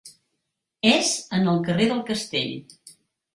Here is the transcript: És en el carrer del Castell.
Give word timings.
És 0.91 1.11
en 1.41 1.45
el 1.53 1.61
carrer 1.67 1.87
del 1.93 2.01
Castell. 2.09 2.57